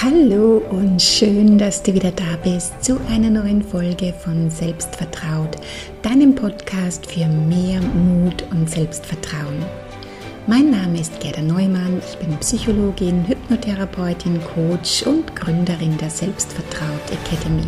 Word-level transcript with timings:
Hallo 0.00 0.62
und 0.70 1.02
schön, 1.02 1.58
dass 1.58 1.82
du 1.82 1.92
wieder 1.92 2.12
da 2.12 2.36
bist 2.44 2.84
zu 2.84 3.00
einer 3.08 3.30
neuen 3.30 3.60
Folge 3.60 4.12
von 4.12 4.48
Selbstvertraut, 4.48 5.56
deinem 6.02 6.36
Podcast 6.36 7.04
für 7.04 7.26
mehr 7.26 7.80
Mut 7.80 8.44
und 8.52 8.70
Selbstvertrauen. 8.70 9.60
Mein 10.46 10.70
Name 10.70 11.00
ist 11.00 11.18
Gerda 11.18 11.42
Neumann, 11.42 12.00
ich 12.08 12.16
bin 12.18 12.36
Psychologin, 12.36 13.26
Hypnotherapeutin, 13.26 14.40
Coach 14.54 15.02
und 15.02 15.34
Gründerin 15.34 15.98
der 15.98 16.10
Selbstvertraut 16.10 17.02
Academy. 17.10 17.66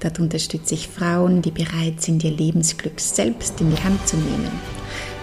Dort 0.00 0.20
unterstütze 0.20 0.72
ich 0.72 0.88
Frauen, 0.88 1.42
die 1.42 1.50
bereit 1.50 2.00
sind, 2.00 2.24
ihr 2.24 2.30
Lebensglück 2.30 2.98
selbst 2.98 3.60
in 3.60 3.70
die 3.70 3.84
Hand 3.84 4.08
zu 4.08 4.16
nehmen. 4.16 4.50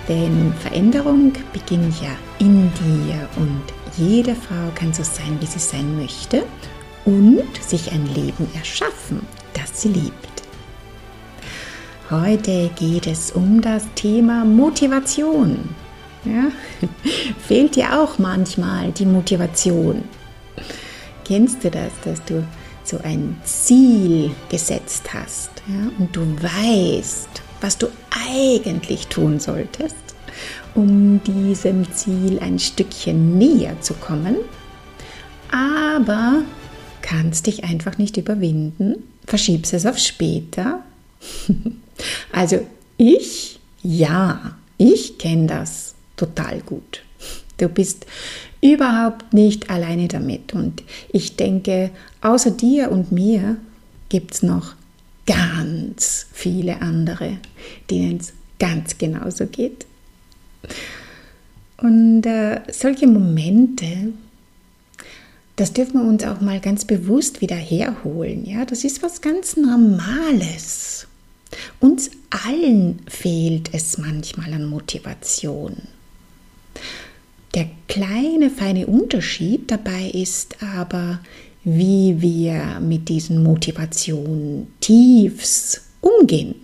Denn 0.08 0.54
Veränderung 0.60 1.34
beginnt 1.54 2.00
ja 2.04 2.12
in 2.38 2.72
dir 2.74 3.28
und 3.38 3.79
jede 4.00 4.34
Frau 4.34 4.72
kann 4.76 4.94
so 4.94 5.04
sein, 5.04 5.38
wie 5.42 5.46
sie 5.46 5.60
sein 5.60 5.98
möchte 5.98 6.44
und 7.06 7.44
sich 7.62 7.92
ein 7.92 8.06
Leben 8.08 8.48
erschaffen, 8.56 9.22
das 9.54 9.82
sie 9.82 9.90
liebt. 9.90 10.16
Heute 12.10 12.70
geht 12.76 13.08
es 13.08 13.32
um 13.32 13.62
das 13.62 13.84
Thema 13.96 14.46
Motivation. 14.46 15.76
Ja? 16.24 16.52
Fehlt 17.48 17.76
dir 17.76 18.00
auch 18.02 18.18
manchmal 18.18 18.92
die 18.92 19.06
Motivation? 19.06 20.04
Kennst 21.26 21.64
du 21.64 21.70
das, 21.70 21.92
dass 22.04 22.24
du 22.24 22.44
so 22.84 23.00
ein 23.04 23.40
Ziel 23.44 24.32
gesetzt 24.50 25.14
hast 25.14 25.52
ja? 25.68 25.92
und 26.00 26.16
du 26.16 26.22
weißt, 26.42 27.30
was 27.62 27.78
du 27.78 27.88
eigentlich 28.28 29.08
tun 29.08 29.40
solltest, 29.40 30.09
um 30.76 31.22
diesem 31.24 31.92
Ziel 31.94 32.40
ein 32.40 32.60
Stückchen 32.60 33.38
näher 33.38 33.80
zu 33.82 33.94
kommen, 33.94 34.38
aber 35.52 36.44
kannst 37.02 37.48
dich 37.48 37.64
einfach 37.64 37.98
nicht 37.98 38.18
überwinden, 38.18 38.96
verschiebst 39.26 39.74
es 39.74 39.86
auf 39.86 39.98
später. 39.98 40.84
also 42.32 42.66
ich, 42.98 43.60
ja, 43.82 44.58
ich 44.78 45.18
kenne 45.18 45.48
das 45.48 45.96
total 46.16 46.60
gut. 46.62 47.04
Du 47.58 47.68
bist 47.68 48.06
überhaupt 48.62 49.34
nicht 49.34 49.70
alleine 49.70 50.08
damit 50.08 50.54
und 50.54 50.84
ich 51.12 51.36
denke, 51.36 51.92
außer 52.22 52.52
dir 52.52 52.92
und 52.92 53.12
mir 53.12 53.58
gibt 54.10 54.34
es 54.34 54.44
noch 54.44 54.76
ganz 55.26 56.28
viele 56.32 56.82
andere, 56.82 57.38
denen 57.90 58.18
es 58.18 58.34
ganz 58.60 58.98
genauso 58.98 59.46
geht. 59.46 59.86
Und 61.78 62.26
äh, 62.26 62.62
solche 62.72 63.08
Momente, 63.08 64.14
das 65.56 65.74
dürfen 65.74 66.02
wir 66.02 66.08
uns 66.08 66.24
auch 66.24 66.42
mal 66.42 66.60
ganz 66.60 66.86
bewusst 66.86 67.42
wieder 67.42 67.56
herholen. 67.56 68.46
Ja? 68.46 68.66
Das 68.66 68.84
ist 68.84 69.02
was 69.02 69.22
ganz 69.22 69.56
Normales. 69.56 71.08
Uns 71.80 72.12
allen 72.30 73.02
fehlt 73.08 73.74
es 73.74 73.98
manchmal 73.98 74.54
an 74.54 74.66
Motivation. 74.66 75.76
Der 77.56 77.68
kleine, 77.88 78.50
feine 78.50 78.86
Unterschied 78.86 79.72
dabei 79.72 80.12
ist 80.14 80.62
aber, 80.62 81.20
wie 81.64 82.22
wir 82.22 82.80
mit 82.80 83.10
diesen 83.10 83.42
Motivationen 83.42 84.68
Tiefs 84.80 85.82
umgehen. 86.02 86.56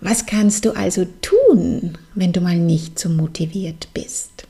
Was 0.00 0.24
kannst 0.24 0.64
du 0.64 0.70
also 0.72 1.06
tun, 1.20 1.98
wenn 2.14 2.32
du 2.32 2.40
mal 2.40 2.56
nicht 2.56 2.98
so 2.98 3.10
motiviert 3.10 3.88
bist? 3.92 4.46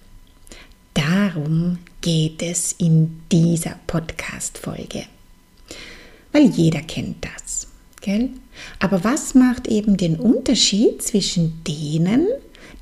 Darum 0.95 1.79
geht 2.01 2.41
es 2.41 2.73
in 2.79 3.21
dieser 3.33 3.77
Podcast-Folge. 3.89 5.05
Weil 6.33 6.47
jeder 6.47 6.83
kennt 6.83 7.25
das, 7.25 7.67
gell? 8.01 8.31
Aber 8.79 9.03
was 9.03 9.35
macht 9.35 9.67
eben 9.67 9.97
den 9.97 10.17
Unterschied 10.21 11.03
zwischen 11.03 11.65
denen, 11.65 12.29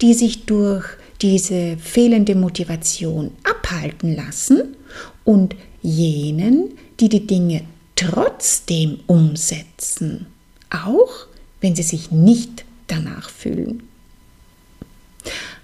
die 0.03 0.13
sich 0.13 0.45
durch 0.45 0.85
diese 1.23 1.79
fehlende 1.79 2.35
Motivation 2.35 3.33
abhalten 3.45 4.15
lassen 4.15 4.77
und 5.25 5.57
jenen, 5.81 6.77
die 7.01 7.09
die 7.09 7.27
Dinge 7.27 7.63
trotzdem 7.97 9.01
umsetzen, 9.07 10.27
auch 10.71 11.27
wenn 11.61 11.75
sie 11.75 11.83
sich 11.83 12.11
nicht 12.11 12.65
danach 12.87 13.31
fühlen. 13.31 13.83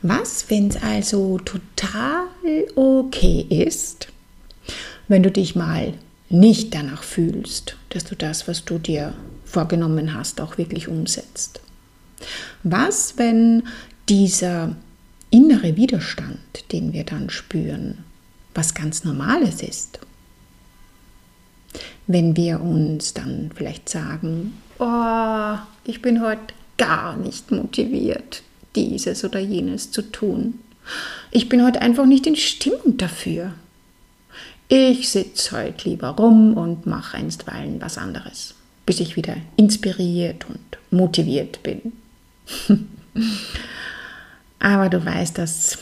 Was, 0.03 0.51
wenn 0.51 0.69
es 0.69 0.77
also 0.77 1.39
total 1.39 2.27
okay 2.75 3.47
ist, 3.49 4.09
wenn 5.09 5.23
du 5.23 5.31
dich 5.31 5.57
mal 5.57 5.95
nicht 6.29 6.75
danach 6.75 7.03
fühlst, 7.03 7.77
dass 7.91 8.05
du 8.05 8.15
das, 8.15 8.49
was 8.49 8.65
du 8.65 8.79
dir 8.79 9.15
vorgenommen 9.45 10.15
hast, 10.15 10.41
auch 10.41 10.59
wirklich 10.59 10.89
umsetzt? 10.89 11.61
Was, 12.63 13.15
wenn 13.17 13.65
dieser 14.09 14.77
innere 15.31 15.77
Widerstand, 15.77 16.39
den 16.73 16.93
wir 16.93 17.05
dann 17.05 17.31
spüren, 17.31 18.05
was 18.55 18.75
ganz 18.75 19.05
Normales 19.05 19.63
ist? 19.63 20.01
Wenn 22.07 22.37
wir 22.37 22.61
uns 22.61 23.15
dann 23.15 23.51
vielleicht 23.55 23.89
sagen, 23.89 24.55
oh, 24.79 25.59
ich 25.85 26.03
bin 26.03 26.23
heute 26.23 26.55
gar 26.77 27.17
nicht 27.17 27.51
motiviert, 27.51 28.43
dieses 28.75 29.25
oder 29.25 29.39
jenes 29.39 29.91
zu 29.91 30.03
tun. 30.03 30.61
Ich 31.31 31.49
bin 31.49 31.65
heute 31.65 31.81
einfach 31.81 32.07
nicht 32.07 32.27
in 32.27 32.37
Stimmung 32.37 32.97
dafür. 32.97 33.53
Ich 34.69 35.11
sitze 35.11 35.57
heute 35.57 35.89
lieber 35.89 36.09
rum 36.09 36.57
und 36.57 36.87
mache 36.87 37.17
einstweilen 37.17 37.81
was 37.81 37.99
anderes, 37.99 38.55
bis 38.87 39.01
ich 39.01 39.17
wieder 39.17 39.37
inspiriert 39.57 40.47
und 40.49 40.79
motiviert 40.91 41.63
bin. 41.63 41.93
Aber 44.59 44.89
du 44.89 45.05
weißt, 45.05 45.37
das 45.37 45.79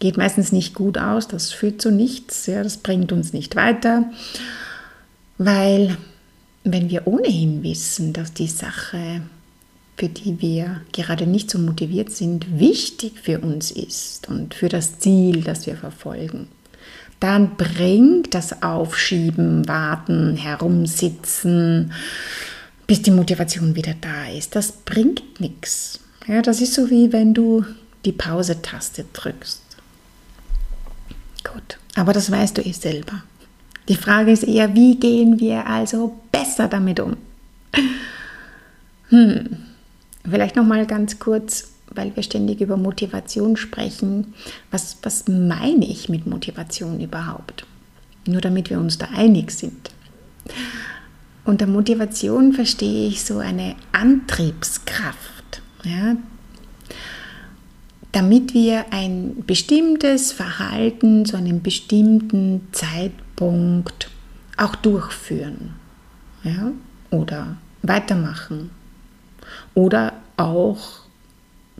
geht 0.00 0.16
meistens 0.16 0.50
nicht 0.50 0.74
gut 0.74 0.98
aus, 0.98 1.28
das 1.28 1.52
führt 1.52 1.80
zu 1.80 1.92
nichts, 1.92 2.46
ja, 2.46 2.64
das 2.64 2.78
bringt 2.78 3.12
uns 3.12 3.32
nicht 3.32 3.54
weiter, 3.54 4.10
weil 5.38 5.96
wenn 6.64 6.90
wir 6.90 7.06
ohnehin 7.06 7.62
wissen, 7.62 8.12
dass 8.12 8.32
die 8.32 8.48
Sache, 8.48 9.22
für 9.96 10.08
die 10.08 10.40
wir 10.40 10.80
gerade 10.92 11.26
nicht 11.26 11.50
so 11.50 11.58
motiviert 11.58 12.10
sind, 12.10 12.58
wichtig 12.58 13.20
für 13.20 13.40
uns 13.40 13.70
ist 13.70 14.28
und 14.28 14.54
für 14.54 14.68
das 14.68 14.98
Ziel, 14.98 15.42
das 15.42 15.66
wir 15.66 15.76
verfolgen, 15.76 16.48
dann 17.20 17.56
bringt 17.56 18.34
das 18.34 18.62
Aufschieben, 18.62 19.68
Warten, 19.68 20.36
Herumsitzen, 20.36 21.92
bis 22.86 23.02
die 23.02 23.12
Motivation 23.12 23.76
wieder 23.76 23.94
da 24.00 24.28
ist, 24.28 24.56
das 24.56 24.72
bringt 24.72 25.40
nichts. 25.40 26.00
Ja, 26.26 26.42
das 26.42 26.60
ist 26.60 26.74
so 26.74 26.90
wie 26.90 27.12
wenn 27.12 27.32
du 27.32 27.64
die 28.04 28.12
Pause-Taste 28.12 29.04
drückst. 29.12 29.60
Gut, 31.44 31.78
aber 31.94 32.12
das 32.12 32.30
weißt 32.30 32.58
du 32.58 32.62
eh 32.62 32.72
selber. 32.72 33.22
Die 33.88 33.96
Frage 33.96 34.30
ist 34.30 34.44
eher, 34.44 34.74
wie 34.74 34.96
gehen 34.96 35.40
wir 35.40 35.66
also 35.66 36.16
besser 36.30 36.68
damit 36.68 37.00
um? 37.00 37.16
Hm. 39.08 39.58
Vielleicht 40.24 40.56
noch 40.56 40.64
mal 40.64 40.86
ganz 40.86 41.18
kurz, 41.18 41.72
weil 41.90 42.14
wir 42.14 42.22
ständig 42.22 42.60
über 42.60 42.76
Motivation 42.76 43.56
sprechen. 43.56 44.34
Was, 44.70 44.98
was 45.02 45.26
meine 45.28 45.84
ich 45.84 46.08
mit 46.08 46.26
Motivation 46.26 47.00
überhaupt? 47.00 47.66
Nur 48.26 48.40
damit 48.40 48.70
wir 48.70 48.78
uns 48.78 48.98
da 48.98 49.08
einig 49.14 49.50
sind. 49.50 49.90
Unter 51.44 51.66
Motivation 51.66 52.52
verstehe 52.52 53.08
ich 53.08 53.24
so 53.24 53.38
eine 53.38 53.74
Antriebskraft, 53.90 55.60
ja, 55.84 56.16
damit 58.12 58.54
wir 58.54 58.92
ein 58.92 59.42
bestimmtes 59.44 60.30
Verhalten 60.30 61.24
zu 61.24 61.36
einem 61.36 61.62
bestimmten 61.62 62.68
Zeitpunkt 62.70 63.31
auch 64.56 64.76
durchführen 64.76 65.74
ja? 66.44 66.72
oder 67.10 67.56
weitermachen 67.82 68.70
oder 69.74 70.12
auch 70.36 71.00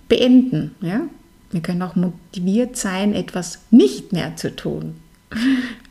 beenden. 0.08 0.74
Ja? 0.80 1.02
Wir 1.50 1.60
können 1.60 1.82
auch 1.82 1.94
motiviert 1.94 2.76
sein, 2.76 3.14
etwas 3.14 3.60
nicht 3.70 4.12
mehr 4.12 4.36
zu 4.36 4.54
tun, 4.54 4.96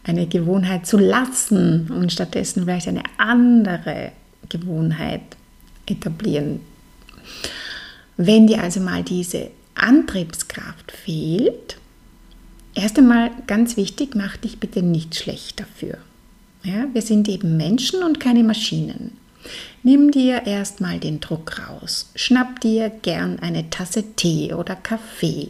eine 0.03 0.27
Gewohnheit 0.27 0.85
zu 0.85 0.97
lassen 0.97 1.89
und 1.89 2.11
stattdessen 2.11 2.63
vielleicht 2.63 2.87
eine 2.87 3.03
andere 3.17 4.11
Gewohnheit 4.49 5.21
etablieren. 5.85 6.61
Wenn 8.17 8.47
dir 8.47 8.61
also 8.61 8.79
mal 8.79 9.03
diese 9.03 9.51
Antriebskraft 9.75 10.91
fehlt, 10.91 11.77
erst 12.73 12.97
einmal 12.97 13.31
ganz 13.47 13.77
wichtig, 13.77 14.15
mach 14.15 14.37
dich 14.37 14.59
bitte 14.59 14.81
nicht 14.81 15.15
schlecht 15.15 15.59
dafür. 15.59 15.97
Ja, 16.63 16.85
wir 16.93 17.01
sind 17.01 17.27
eben 17.27 17.57
Menschen 17.57 18.03
und 18.03 18.19
keine 18.19 18.43
Maschinen. 18.43 19.17
Nimm 19.83 20.11
dir 20.11 20.45
erstmal 20.45 20.99
den 20.99 21.19
Druck 21.19 21.59
raus. 21.59 22.11
Schnapp 22.15 22.61
dir 22.61 22.89
gern 22.89 23.39
eine 23.39 23.69
Tasse 23.71 24.03
Tee 24.15 24.53
oder 24.53 24.75
Kaffee 24.75 25.49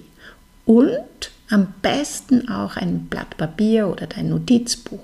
und 0.65 1.31
am 1.49 1.73
besten 1.81 2.47
auch 2.47 2.77
ein 2.77 3.07
Blatt 3.07 3.35
Papier 3.35 3.89
oder 3.89 4.07
dein 4.07 4.29
Notizbuch. 4.29 5.03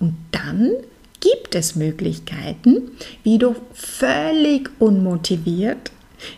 Und 0.00 0.16
dann 0.32 0.72
gibt 1.20 1.54
es 1.54 1.76
Möglichkeiten, 1.76 2.90
wie 3.22 3.38
du 3.38 3.54
völlig 3.74 4.70
unmotiviert 4.80 5.92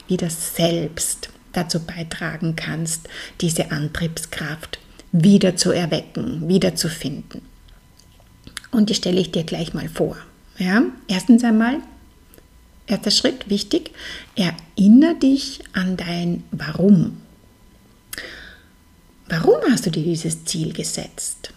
wieder 0.09 0.29
selbst 0.29 1.31
dazu 1.53 1.81
beitragen 1.81 2.55
kannst, 2.55 3.09
diese 3.41 3.71
Antriebskraft 3.71 4.79
wieder 5.13 5.57
zu 5.57 5.73
erwecken, 5.73 6.49
wieder 6.49 6.75
zu 6.75 6.89
finden. 6.89 7.43
Und 8.71 8.91
die 8.91 8.95
stelle 8.95 9.21
ich 9.21 9.33
dir 9.33 9.45
gleich 9.45 9.75
mal 9.75 9.89
vor. 9.89 10.17
Ja? 10.59 10.83
Erstens 11.09 11.43
einmal, 11.43 11.79
erster 12.87 13.11
Schritt, 13.11 13.51
wichtig, 13.51 13.91
erinnere 14.37 15.17
dich 15.17 15.61
an 15.73 15.97
dein 15.97 16.45
Warum. 16.53 17.21
Warum 19.29 19.61
hast 19.71 19.87
du 19.87 19.91
dir 19.91 20.03
dieses 20.03 20.45
Ziel 20.45 20.73
gesetzt? 20.73 21.53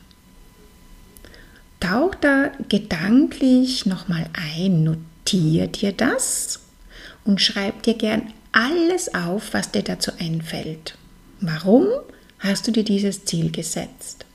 Tauch 1.79 2.15
da 2.15 2.51
gedanklich 2.69 3.85
nochmal 3.85 4.29
ein, 4.33 4.83
notiere 4.83 5.67
dir 5.67 5.91
das 5.91 6.61
und 7.25 7.41
schreib 7.41 7.83
dir 7.83 7.95
gern 7.95 8.31
alles 8.51 9.13
auf, 9.13 9.53
was 9.53 9.71
dir 9.71 9.81
dazu 9.81 10.11
einfällt. 10.19 10.95
Warum 11.41 11.87
hast 12.43 12.67
du 12.67 12.71
dir 12.71 12.83
dieses 12.83 13.25
Ziel 13.25 13.51
gesetzt? 13.51 14.25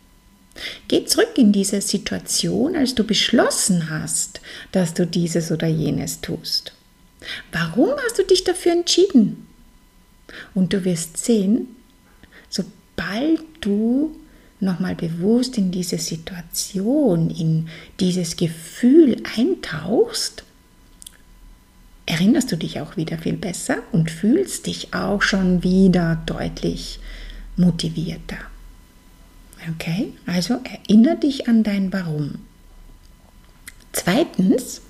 Geh 0.88 1.04
zurück 1.04 1.36
in 1.36 1.52
diese 1.52 1.80
Situation, 1.80 2.74
als 2.74 2.94
du 2.94 3.04
beschlossen 3.04 3.90
hast, 3.90 4.40
dass 4.72 4.94
du 4.94 5.06
dieses 5.06 5.52
oder 5.52 5.68
jenes 5.68 6.20
tust. 6.20 6.72
Warum 7.52 7.90
hast 8.04 8.18
du 8.18 8.24
dich 8.24 8.44
dafür 8.44 8.72
entschieden? 8.72 9.46
Und 10.54 10.72
du 10.72 10.84
wirst 10.84 11.16
sehen, 11.16 11.68
sobald 12.48 13.40
du 13.60 14.16
nochmal 14.60 14.94
bewusst 14.94 15.56
in 15.58 15.70
diese 15.70 15.98
Situation, 15.98 17.30
in 17.30 17.68
dieses 18.00 18.36
Gefühl 18.36 19.22
eintauchst, 19.36 20.42
erinnerst 22.06 22.50
du 22.50 22.56
dich 22.56 22.80
auch 22.80 22.96
wieder 22.96 23.18
viel 23.18 23.36
besser 23.36 23.78
und 23.92 24.10
fühlst 24.10 24.66
dich 24.66 24.94
auch 24.94 25.22
schon 25.22 25.62
wieder 25.62 26.20
deutlich 26.26 26.98
motivierter. 27.58 28.38
Okay, 29.70 30.12
also 30.26 30.60
erinnere 30.64 31.16
dich 31.16 31.48
an 31.48 31.62
dein 31.62 31.92
Warum. 31.92 32.36
Zweitens, 33.92 34.80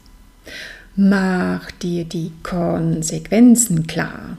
mach 0.95 1.71
dir 1.71 2.05
die 2.05 2.33
Konsequenzen 2.43 3.87
klar. 3.87 4.37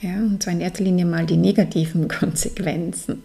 Ja, 0.00 0.16
und 0.16 0.42
zwar 0.42 0.54
in 0.54 0.60
erster 0.60 0.84
Linie 0.84 1.06
mal 1.06 1.26
die 1.26 1.36
negativen 1.36 2.08
Konsequenzen. 2.08 3.22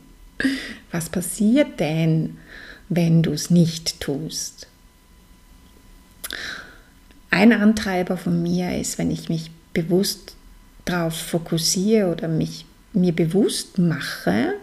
Was 0.92 1.10
passiert 1.10 1.80
denn, 1.80 2.38
wenn 2.90 3.24
du 3.24 3.32
es 3.32 3.50
nicht 3.50 4.00
tust? 4.00 4.68
Ein 7.32 7.52
Antreiber 7.52 8.18
von 8.18 8.42
mir 8.44 8.78
ist, 8.78 8.98
wenn 8.98 9.12
ich 9.12 9.30
mich 9.30 9.52
bewusst 9.74 10.36
darauf 10.86 11.18
fokussiere 11.18 12.12
oder 12.12 12.28
mich 12.28 12.66
mir 12.96 13.14
bewusst 13.14 13.78
mache, 13.78 14.54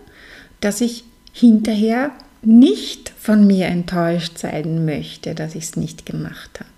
dass 0.61 0.81
ich 0.81 1.05
hinterher 1.32 2.11
nicht 2.43 3.12
von 3.19 3.46
mir 3.46 3.67
enttäuscht 3.67 4.38
sein 4.38 4.84
möchte, 4.84 5.34
dass 5.34 5.55
ich 5.55 5.64
es 5.64 5.76
nicht 5.76 6.06
gemacht 6.06 6.61
habe. 6.61 6.69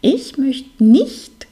Ich 0.00 0.38
möchte 0.38 0.82
nicht, 0.82 1.46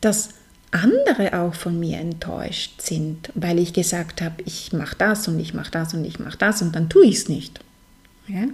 dass 0.00 0.30
andere 0.70 1.38
auch 1.38 1.54
von 1.54 1.78
mir 1.78 1.98
enttäuscht 1.98 2.82
sind, 2.82 3.30
weil 3.34 3.58
ich 3.58 3.72
gesagt 3.72 4.20
habe, 4.20 4.42
ich 4.44 4.72
mache 4.72 4.96
das 4.96 5.28
und 5.28 5.38
ich 5.38 5.54
mache 5.54 5.70
das 5.70 5.94
und 5.94 6.04
ich 6.04 6.18
mache 6.18 6.38
das 6.38 6.62
und 6.62 6.74
dann 6.74 6.88
tue 6.88 7.06
ich 7.06 7.16
es 7.16 7.28
nicht. 7.28 7.60
Ja? 8.26 8.46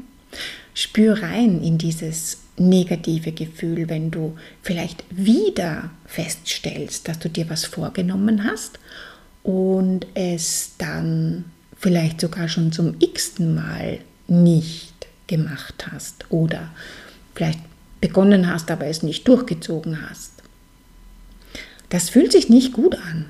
Spür 0.75 1.23
rein 1.23 1.63
in 1.63 1.79
dieses 1.79 2.39
negative 2.57 3.33
Gefühl, 3.33 3.89
wenn 3.89 4.11
du 4.11 4.37
vielleicht 4.63 5.05
wieder 5.11 5.91
feststellst, 6.07 7.09
dass 7.09 7.19
du 7.19 7.31
dir 7.31 7.49
was 7.49 7.65
vorgenommen 7.65 8.45
hast 8.45 8.79
und 9.51 10.07
es 10.15 10.75
dann 10.79 11.45
vielleicht 11.77 12.21
sogar 12.21 12.49
schon 12.49 12.71
zum 12.71 12.95
x-ten 13.01 13.55
Mal 13.55 13.99
nicht 14.29 14.95
gemacht 15.27 15.87
hast 15.91 16.25
oder 16.31 16.71
vielleicht 17.35 17.59
begonnen 18.01 18.49
hast, 18.49 18.71
aber 18.71 18.87
es 18.87 19.03
nicht 19.03 19.27
durchgezogen 19.27 20.09
hast. 20.09 20.31
Das 21.89 22.11
fühlt 22.11 22.31
sich 22.31 22.49
nicht 22.49 22.73
gut 22.73 22.95
an. 22.95 23.27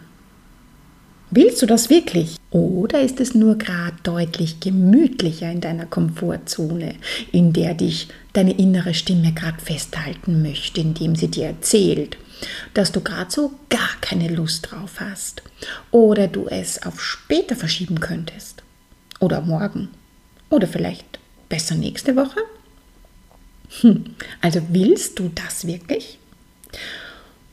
Willst 1.31 1.63
du 1.63 1.67
das 1.67 1.89
wirklich? 1.89 2.37
Oder 2.51 3.01
ist 3.01 3.21
es 3.21 3.35
nur 3.35 3.57
gerade 3.57 3.97
deutlich 4.03 4.61
gemütlicher 4.61 5.51
in 5.51 5.61
deiner 5.61 5.87
Komfortzone, 5.87 6.97
in 7.33 7.53
der 7.53 7.75
dich 7.75 8.09
deine 8.35 8.53
innere 8.53 8.93
Stimme 8.93 9.33
gerade 9.33 9.61
festhalten 9.61 10.43
möchte, 10.43 10.81
indem 10.83 11.17
sie 11.17 11.29
dir 11.29 11.47
erzählt, 11.47 12.19
dass 12.75 12.93
du 12.93 13.01
gerade 13.01 13.31
so 13.31 13.53
gar 13.69 13.91
keine 14.01 14.29
Lust 14.29 14.71
drauf 14.71 15.01
hast 15.01 15.43
oder 15.91 16.29
du 16.29 16.47
es 16.47 16.83
auf 16.83 17.03
später 17.03 17.57
verschieben 17.57 18.01
könntest 18.01 18.63
oder 19.19 19.41
morgen 19.41 19.89
oder 20.49 20.67
vielleicht 20.67 21.19
besser 21.49 21.75
nächste 21.75 22.17
Woche? 22.17 22.41
Hm. 23.81 24.17
Also 24.41 24.63
willst 24.71 25.19
du 25.19 25.31
das 25.35 25.67
wirklich? 25.67 26.19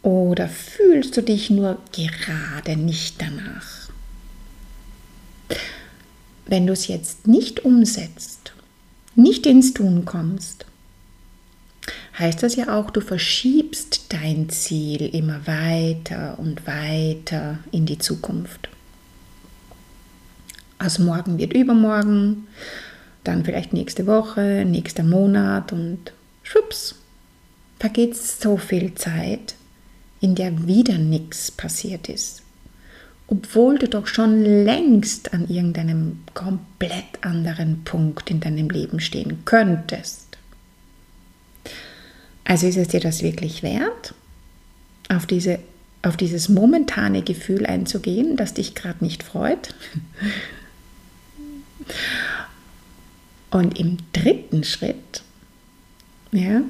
Oder 0.02 0.48
fühlst 0.48 1.18
du 1.18 1.22
dich 1.22 1.50
nur 1.50 1.78
gerade 1.92 2.78
nicht 2.78 3.22
danach? 3.22 3.90
Wenn 6.46 6.66
du 6.66 6.74
es 6.74 6.88
jetzt 6.88 7.28
nicht 7.28 7.66
umsetzt, 7.66 8.54
nicht 9.16 9.46
ins 9.46 9.74
Tun 9.74 10.06
kommst, 10.06 10.66
heißt 12.18 12.42
das 12.42 12.56
ja 12.56 12.78
auch, 12.78 12.90
du 12.90 13.02
verschiebst 13.02 14.06
dein 14.10 14.50
Ziel 14.50 15.14
immer 15.14 15.46
weiter 15.46 16.38
und 16.40 16.66
weiter 16.66 17.60
in 17.72 17.86
die 17.86 18.00
Zukunft. 18.00 18.70
Aus 20.80 21.00
morgen 21.00 21.38
wird 21.38 21.54
übermorgen, 21.54 22.48
dann 23.24 23.44
vielleicht 23.44 23.74
nächste 23.74 24.08
Woche, 24.08 24.64
nächster 24.66 25.04
Monat 25.04 25.72
und 25.72 26.14
schwupps, 26.44 26.96
vergeht 27.80 28.16
so 28.16 28.58
viel 28.58 28.96
Zeit, 28.96 29.56
in 30.20 30.36
der 30.36 30.68
wieder 30.68 30.98
nichts 30.98 31.52
passiert 31.52 32.10
ist, 32.10 32.42
obwohl 33.28 33.78
du 33.78 33.88
doch 33.88 34.08
schon 34.08 34.44
längst 34.44 35.34
an 35.34 35.48
irgendeinem 35.48 36.20
komplett 36.34 37.22
anderen 37.22 37.84
Punkt 37.84 38.32
in 38.32 38.40
deinem 38.40 38.70
Leben 38.70 39.00
stehen 39.00 39.44
könntest. 39.46 40.27
Also 42.48 42.66
ist 42.66 42.78
es 42.78 42.88
dir 42.88 43.02
das 43.02 43.24
wirklich 43.24 43.62
wert, 43.62 44.14
auf, 45.10 45.26
diese, 45.26 45.60
auf 46.02 46.16
dieses 46.16 46.48
momentane 46.48 47.22
Gefühl 47.22 47.66
einzugehen, 47.66 48.38
das 48.38 48.54
dich 48.54 48.74
gerade 48.74 49.04
nicht 49.04 49.22
freut? 49.22 49.76
Und 53.52 53.78
im 53.78 53.98
dritten 54.14 54.64
Schritt 54.64 55.24
ja, 56.32 56.62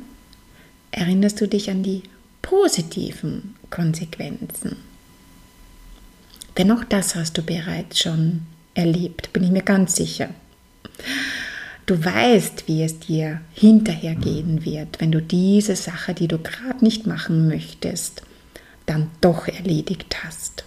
erinnerst 0.90 1.40
du 1.42 1.48
dich 1.48 1.70
an 1.70 1.84
die 1.84 2.02
positiven 2.42 3.56
Konsequenzen. 3.70 4.78
Denn 6.58 6.72
auch 6.72 6.84
das 6.84 7.14
hast 7.16 7.38
du 7.38 7.44
bereits 7.44 8.00
schon 8.00 8.48
erlebt, 8.74 9.32
bin 9.32 9.44
ich 9.44 9.52
mir 9.52 9.62
ganz 9.62 9.96
sicher. 9.96 10.30
Du 11.88 12.03
weißt, 12.03 12.67
wie 12.67 12.84
es 12.84 13.00
dir 13.00 13.39
hinterher 13.53 14.13
gehen 14.13 14.65
wird, 14.65 15.00
wenn 15.00 15.12
du 15.12 15.22
diese 15.22 15.77
Sache, 15.77 16.13
die 16.13 16.27
du 16.27 16.38
gerade 16.38 16.84
nicht 16.84 17.08
machen 17.08 17.48
möchtest, 17.48 18.24
dann 18.86 19.10
doch 19.22 19.48
erledigt 19.48 20.17
hast. 20.24 20.65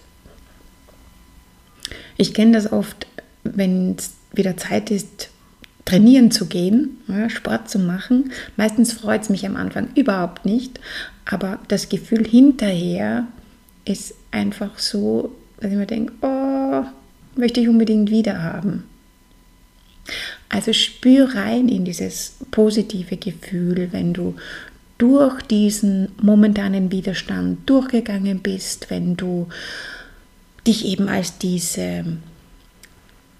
Ich 2.17 2.33
kenne 2.33 2.53
das 2.53 2.71
oft, 2.71 3.05
wenn 3.43 3.95
es 3.97 4.13
wieder 4.33 4.57
Zeit 4.57 4.89
ist, 4.89 5.29
trainieren 5.85 6.31
zu 6.31 6.47
gehen, 6.47 6.97
Sport 7.27 7.69
zu 7.69 7.77
machen. 7.77 8.31
Meistens 8.57 8.91
freut 8.91 9.21
es 9.21 9.29
mich 9.29 9.45
am 9.45 9.57
Anfang 9.57 9.89
überhaupt 9.93 10.45
nicht, 10.45 10.79
aber 11.25 11.59
das 11.67 11.89
Gefühl 11.89 12.27
hinterher 12.27 13.27
ist 13.85 14.15
einfach 14.31 14.79
so, 14.79 15.35
dass 15.59 15.71
ich 15.71 15.77
mir 15.77 15.85
denke, 15.85 16.13
oh, 16.21 16.83
möchte 17.35 17.59
ich 17.59 17.67
unbedingt 17.67 18.09
wieder 18.09 18.41
haben. 18.41 18.85
Also 20.51 20.73
spür 20.73 21.33
rein 21.33 21.69
in 21.69 21.85
dieses 21.85 22.35
positive 22.51 23.15
Gefühl, 23.15 23.87
wenn 23.91 24.13
du 24.13 24.35
durch 24.97 25.41
diesen 25.43 26.09
momentanen 26.21 26.91
Widerstand 26.91 27.67
durchgegangen 27.69 28.39
bist, 28.39 28.89
wenn 28.89 29.15
du 29.15 29.47
dich 30.67 30.85
eben 30.85 31.07
als 31.07 31.37
diese 31.37 32.17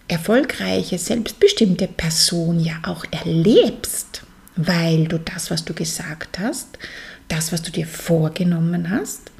erfolgreiche, 0.07 0.97
selbstbestimmte 0.97 1.89
Person 1.89 2.61
ja 2.61 2.79
auch 2.83 3.03
erlebst, 3.11 4.23
weil 4.55 5.05
du 5.09 5.19
das, 5.19 5.51
was 5.51 5.65
du 5.65 5.73
gesagt 5.73 6.39
hast, 6.39 6.77
das, 7.27 7.51
was 7.51 7.61
du 7.61 7.71
dir 7.71 7.87
vorgenommen 7.87 8.89
hast, 8.89 9.31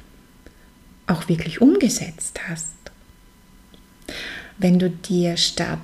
auch 1.06 1.26
wirklich 1.30 1.62
umgesetzt 1.62 2.38
hast. 2.48 2.74
Wenn 4.58 4.78
du 4.78 4.90
dir 4.90 5.38
statt, 5.38 5.78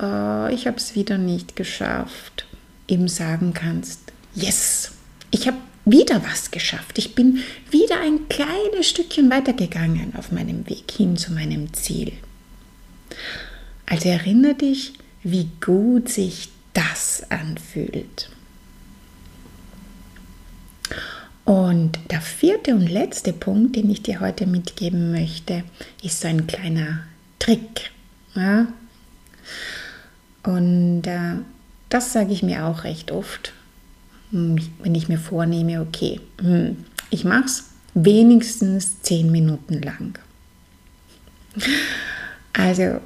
oh, 0.00 0.48
ich 0.52 0.66
habe 0.66 0.76
es 0.76 0.94
wieder 0.94 1.18
nicht 1.18 1.56
geschafft, 1.56 2.46
eben 2.88 3.08
sagen 3.08 3.52
kannst, 3.52 4.12
yes, 4.34 4.92
ich 5.30 5.46
habe 5.46 5.58
wieder 5.84 6.22
was 6.24 6.50
geschafft. 6.50 6.98
Ich 6.98 7.14
bin 7.14 7.42
wieder 7.70 8.00
ein 8.00 8.28
kleines 8.28 8.88
Stückchen 8.88 9.30
weitergegangen 9.30 10.14
auf 10.16 10.32
meinem 10.32 10.68
Weg 10.68 10.90
hin 10.90 11.16
zu 11.16 11.32
meinem 11.32 11.72
Ziel. 11.72 12.12
Also 13.86 14.08
erinnere 14.08 14.54
dich, 14.54 14.94
wie 15.22 15.48
gut 15.60 16.08
sich 16.08 16.50
das 16.72 17.24
anfühlt. 17.30 18.30
Und 21.44 21.98
der 22.10 22.20
vierte 22.20 22.74
und 22.74 22.86
letzte 22.88 23.32
Punkt, 23.32 23.74
den 23.74 23.90
ich 23.90 24.02
dir 24.02 24.20
heute 24.20 24.46
mitgeben 24.46 25.10
möchte, 25.10 25.64
ist 26.02 26.20
so 26.20 26.28
ein 26.28 26.46
kleiner 26.46 27.00
Trick. 27.40 27.90
Ja? 28.36 28.68
Und 30.42 31.02
äh, 31.06 31.36
das 31.88 32.12
sage 32.12 32.32
ich 32.32 32.42
mir 32.42 32.66
auch 32.66 32.84
recht 32.84 33.10
oft, 33.10 33.52
wenn 34.30 34.94
ich 34.94 35.08
mir 35.08 35.18
vornehme, 35.18 35.80
okay, 35.80 36.20
hm, 36.40 36.84
ich 37.10 37.24
mache 37.24 37.46
es 37.46 37.64
wenigstens 37.94 39.02
zehn 39.02 39.30
Minuten 39.30 39.82
lang. 39.82 40.18
Also, 42.52 43.00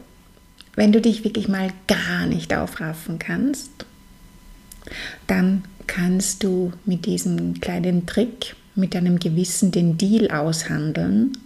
wenn 0.75 0.93
du 0.93 1.01
dich 1.01 1.25
wirklich 1.25 1.49
mal 1.49 1.71
gar 1.87 2.27
nicht 2.27 2.55
aufraffen 2.55 3.19
kannst, 3.19 3.71
dann 5.27 5.65
kannst 5.87 6.43
du 6.43 6.73
mit 6.85 7.07
diesem 7.07 7.61
kleinen 7.61 8.07
Trick, 8.07 8.57
mit 8.75 8.95
deinem 8.95 9.19
Gewissen 9.19 9.71
den 9.71 9.97
Deal 9.97 10.31
aushandeln, 10.31 11.39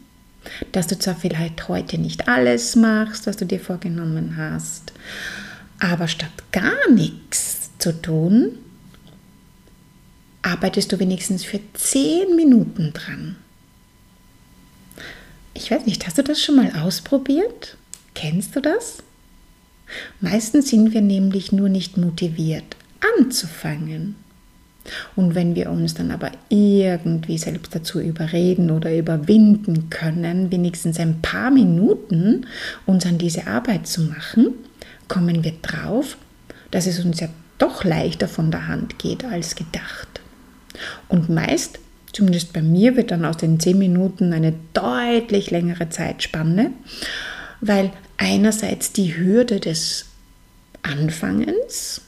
dass 0.72 0.86
du 0.86 0.98
zwar 0.98 1.14
vielleicht 1.14 1.68
heute 1.68 1.98
nicht 1.98 2.28
alles 2.28 2.74
machst, 2.74 3.26
was 3.26 3.36
du 3.36 3.44
dir 3.44 3.60
vorgenommen 3.60 4.36
hast, 4.36 4.92
aber 5.78 6.08
statt 6.08 6.30
gar 6.52 6.90
nichts 6.90 7.70
zu 7.78 8.00
tun, 8.00 8.58
arbeitest 10.42 10.92
du 10.92 10.98
wenigstens 10.98 11.44
für 11.44 11.60
zehn 11.74 12.36
Minuten 12.36 12.92
dran. 12.92 13.36
Ich 15.54 15.70
weiß 15.70 15.86
nicht, 15.86 16.06
hast 16.06 16.18
du 16.18 16.22
das 16.22 16.42
schon 16.42 16.56
mal 16.56 16.72
ausprobiert? 16.80 17.76
Kennst 18.14 18.54
du 18.54 18.60
das? 18.60 19.02
Meistens 20.20 20.68
sind 20.68 20.92
wir 20.92 21.00
nämlich 21.00 21.52
nur 21.52 21.68
nicht 21.68 21.96
motiviert 21.96 22.76
anzufangen. 23.18 24.16
Und 25.16 25.34
wenn 25.34 25.54
wir 25.54 25.70
uns 25.70 25.94
dann 25.94 26.10
aber 26.10 26.30
irgendwie 26.48 27.36
selbst 27.36 27.74
dazu 27.74 28.00
überreden 28.00 28.70
oder 28.70 28.96
überwinden 28.96 29.90
können, 29.90 30.50
wenigstens 30.50 30.98
ein 30.98 31.20
paar 31.20 31.50
Minuten 31.50 32.46
uns 32.86 33.04
an 33.04 33.18
diese 33.18 33.46
Arbeit 33.46 33.86
zu 33.86 34.02
machen, 34.02 34.54
kommen 35.08 35.42
wir 35.42 35.52
drauf, 35.62 36.16
dass 36.70 36.86
es 36.86 37.04
uns 37.04 37.20
ja 37.20 37.28
doch 37.58 37.84
leichter 37.84 38.28
von 38.28 38.50
der 38.50 38.68
Hand 38.68 38.98
geht 38.98 39.24
als 39.24 39.56
gedacht. 39.56 40.20
Und 41.08 41.28
meist, 41.28 41.78
zumindest 42.12 42.52
bei 42.52 42.62
mir, 42.62 42.96
wird 42.96 43.10
dann 43.10 43.24
aus 43.24 43.38
den 43.38 43.58
zehn 43.58 43.78
Minuten 43.78 44.32
eine 44.32 44.54
deutlich 44.74 45.50
längere 45.50 45.88
Zeitspanne, 45.88 46.70
weil 47.60 47.90
einerseits 48.16 48.92
die 48.92 49.16
Hürde 49.16 49.60
des 49.60 50.06
Anfangens 50.82 52.02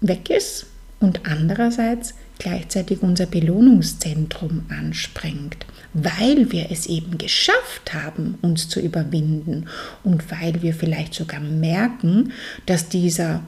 weg 0.00 0.30
ist 0.30 0.66
und 1.00 1.26
andererseits 1.26 2.14
gleichzeitig 2.42 3.02
unser 3.02 3.26
Belohnungszentrum 3.26 4.64
anspringt, 4.68 5.66
weil 5.94 6.50
wir 6.50 6.70
es 6.70 6.86
eben 6.86 7.18
geschafft 7.18 7.94
haben, 7.94 8.38
uns 8.42 8.68
zu 8.68 8.80
überwinden 8.80 9.66
und 10.02 10.30
weil 10.30 10.62
wir 10.62 10.74
vielleicht 10.74 11.14
sogar 11.14 11.40
merken, 11.40 12.32
dass 12.66 12.88
dieser, 12.88 13.42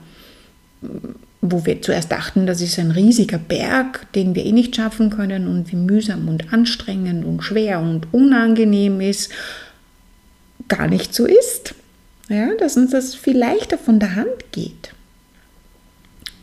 wo 1.41 1.65
wir 1.65 1.81
zuerst 1.81 2.11
dachten, 2.11 2.45
das 2.47 2.61
ist 2.61 2.79
ein 2.79 2.91
riesiger 2.91 3.37
Berg, 3.37 4.11
den 4.13 4.33
wir 4.33 4.45
eh 4.45 4.51
nicht 4.51 4.75
schaffen 4.75 5.09
können 5.09 5.47
und 5.47 5.71
wie 5.71 5.77
mühsam 5.77 6.29
und 6.29 6.53
anstrengend 6.53 7.25
und 7.25 7.41
schwer 7.41 7.79
und 7.79 8.13
unangenehm 8.13 9.01
ist, 9.01 9.31
gar 10.67 10.87
nicht 10.87 11.13
so 11.13 11.25
ist. 11.25 11.75
Ja, 12.29 12.55
dass 12.57 12.75
uns 12.75 12.91
das 12.91 13.13
viel 13.13 13.37
leichter 13.37 13.77
von 13.77 13.99
der 13.99 14.15
Hand 14.15 14.51
geht. 14.51 14.94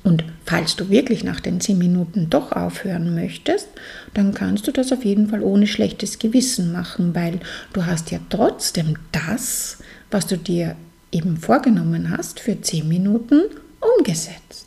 Und 0.05 0.25
falls 0.45 0.75
du 0.75 0.89
wirklich 0.91 1.23
nach 1.23 1.41
den 1.41 1.61
10 1.61 1.79
Minuten 1.79 2.29
doch 2.29 2.53
aufhören 2.53 3.15
möchtest, 3.15 3.69
dann 4.15 4.35
kannst 4.35 4.67
du 4.67 4.73
das 4.73 4.93
auf 4.93 5.05
jeden 5.05 5.29
Fall 5.29 5.43
ohne 5.43 5.67
schlechtes 5.67 6.19
Gewissen 6.19 6.73
machen, 6.73 7.15
weil 7.15 7.39
du 7.73 7.87
hast 7.87 8.11
ja 8.11 8.19
trotzdem 8.29 8.99
das, 9.13 9.79
was 10.11 10.27
du 10.27 10.37
dir 10.37 10.75
eben 11.13 11.37
vorgenommen 11.37 12.11
hast, 12.11 12.41
für 12.41 12.61
10 12.61 12.89
Minuten 12.89 13.43
umgesetzt. 13.81 14.67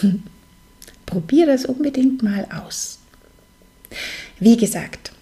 Hm. 0.00 0.22
Probier 1.06 1.44
das 1.44 1.66
unbedingt 1.66 2.22
mal 2.22 2.46
aus. 2.64 2.98
Wie 4.40 4.56
gesagt, 4.56 5.12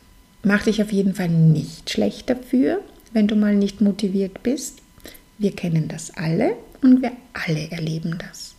mach 0.45 0.63
dich 0.63 0.81
auf 0.81 0.93
jeden 0.93 1.15
Fall 1.15 1.29
nicht 1.29 1.91
schlecht 1.91 2.31
dafür, 2.31 2.81
wenn 3.13 3.27
du 3.27 3.35
mal 3.35 3.57
nicht 3.57 3.81
motiviert 3.81 4.45
bist. 4.45 4.79
Wir 5.39 5.51
kennen 5.51 5.89
das 5.89 6.13
alle 6.17 6.55
und 6.81 7.03
wir 7.03 7.13
alle 7.33 7.71
erleben 7.73 8.19
das. 8.19 8.55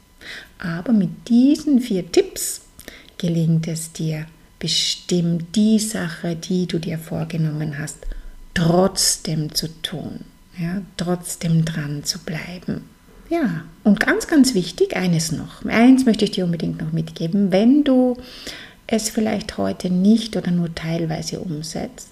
Aber 0.60 0.94
mit 0.94 1.28
diesen 1.28 1.80
vier 1.80 2.12
Tipps 2.12 2.62
gelingt 3.18 3.68
es 3.68 3.92
dir 3.92 4.26
bestimmt 4.60 5.56
die 5.56 5.80
Sache, 5.80 6.36
die 6.36 6.68
du 6.68 6.80
dir 6.80 7.00
vorgenommen 7.00 7.78
hast, 7.80 7.98
trotzdem 8.54 9.54
zu 9.56 9.68
tun, 9.82 10.22
ja, 10.58 10.82
trotzdem 10.98 11.66
dran 11.66 12.04
zu 12.04 12.20
bleiben. 12.20 12.84
Ja, 13.30 13.64
und 13.84 14.00
ganz, 14.00 14.28
ganz 14.28 14.54
wichtig, 14.54 14.96
eines 14.96 15.32
noch. 15.32 15.66
Eins 15.66 16.06
möchte 16.06 16.26
ich 16.26 16.32
dir 16.32 16.46
unbedingt 16.46 16.82
noch 16.82 16.92
mitgeben. 16.92 17.52
Wenn 17.52 17.84
du 17.84 18.18
es 18.88 19.10
vielleicht 19.10 19.58
heute 19.58 19.90
nicht 19.90 20.36
oder 20.36 20.52
nur 20.52 20.76
teilweise 20.76 21.40
umsetzt, 21.40 22.10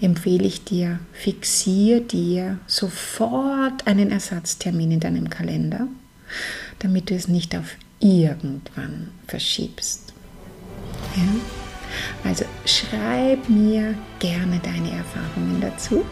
empfehle 0.00 0.44
ich 0.44 0.64
dir, 0.64 0.98
fixier 1.12 2.00
dir 2.00 2.58
sofort 2.66 3.86
einen 3.86 4.10
Ersatztermin 4.10 4.90
in 4.92 5.00
deinem 5.00 5.30
Kalender 5.30 5.86
damit 6.78 7.10
du 7.10 7.14
es 7.14 7.28
nicht 7.28 7.56
auf 7.56 7.76
irgendwann 8.00 9.08
verschiebst. 9.26 10.12
Ja? 11.16 11.22
Also 12.28 12.44
schreib 12.64 13.48
mir 13.48 13.94
gerne 14.18 14.60
deine 14.62 14.90
Erfahrungen 14.90 15.60
dazu. 15.60 16.04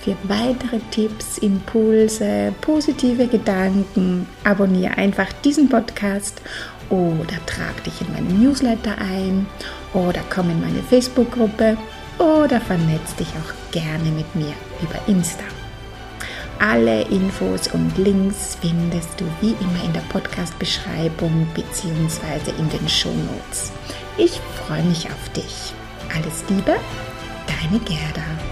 Für 0.00 0.16
weitere 0.24 0.80
Tipps, 0.90 1.38
Impulse, 1.38 2.52
positive 2.60 3.28
Gedanken, 3.28 4.26
abonniere 4.42 4.96
einfach 4.96 5.32
diesen 5.44 5.68
Podcast 5.68 6.42
oder 6.90 7.46
trag 7.46 7.84
dich 7.84 8.00
in 8.00 8.12
meinen 8.12 8.42
Newsletter 8.42 8.98
ein 8.98 9.46
oder 9.94 10.20
komm 10.28 10.50
in 10.50 10.60
meine 10.60 10.82
Facebook-Gruppe 10.82 11.76
oder 12.18 12.60
vernetz 12.60 13.14
dich 13.14 13.28
auch 13.28 13.70
gerne 13.72 14.10
mit 14.10 14.34
mir 14.34 14.52
über 14.82 14.98
Insta. 15.06 15.44
Alle 16.58 17.02
Infos 17.02 17.68
und 17.68 17.96
Links 17.98 18.56
findest 18.60 19.20
du 19.20 19.24
wie 19.40 19.56
immer 19.60 19.84
in 19.84 19.92
der 19.92 20.04
Podcast-Beschreibung 20.12 21.46
bzw. 21.54 22.50
in 22.58 22.68
den 22.70 22.88
Shownotes. 22.88 23.72
Ich 24.16 24.40
freue 24.64 24.84
mich 24.84 25.06
auf 25.06 25.28
dich. 25.30 25.72
Alles 26.14 26.44
Liebe, 26.48 26.76
deine 27.46 27.80
Gerda. 27.80 28.51